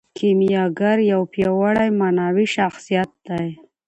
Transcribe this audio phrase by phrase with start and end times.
[0.17, 3.47] کیمیاګر یو پیاوړی معنوي شخصیت دی.